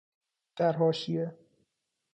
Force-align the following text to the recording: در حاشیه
در 0.55 0.73
حاشیه 0.73 1.37